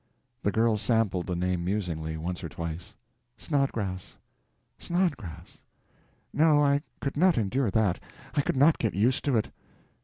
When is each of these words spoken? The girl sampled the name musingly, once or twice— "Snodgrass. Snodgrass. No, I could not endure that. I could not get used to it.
The 0.41 0.51
girl 0.51 0.77
sampled 0.77 1.27
the 1.27 1.35
name 1.35 1.63
musingly, 1.63 2.17
once 2.17 2.43
or 2.43 2.49
twice— 2.49 2.95
"Snodgrass. 3.37 4.15
Snodgrass. 4.79 5.59
No, 6.33 6.63
I 6.65 6.81
could 7.01 7.15
not 7.17 7.37
endure 7.37 7.69
that. 7.69 7.99
I 8.33 8.41
could 8.41 8.57
not 8.57 8.79
get 8.79 8.95
used 8.95 9.23
to 9.25 9.37
it. 9.37 9.51